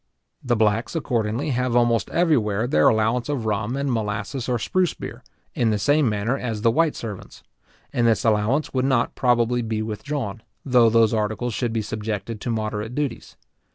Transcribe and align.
The 0.43 0.55
blacks, 0.55 0.95
accordingly, 0.95 1.51
have 1.51 1.75
almost 1.75 2.09
everywhere 2.09 2.65
their 2.65 2.87
allowance 2.87 3.29
of 3.29 3.45
rum, 3.45 3.77
and 3.77 3.87
of 3.89 3.93
molasses 3.93 4.49
or 4.49 4.57
spruce 4.57 4.95
beer, 4.95 5.23
in 5.53 5.69
the 5.69 5.77
same 5.77 6.09
manner 6.09 6.35
as 6.35 6.63
the 6.63 6.71
white 6.71 6.95
servants; 6.95 7.43
and 7.93 8.07
this 8.07 8.25
allowance 8.25 8.73
would 8.73 8.83
not 8.85 9.13
probably 9.13 9.61
be 9.61 9.83
withdrawn, 9.83 10.41
though 10.65 10.89
those 10.89 11.13
articles 11.13 11.53
should 11.53 11.71
be 11.71 11.83
subjected 11.83 12.41
to 12.41 12.49
moderate 12.49 12.95
duties. 12.95 13.37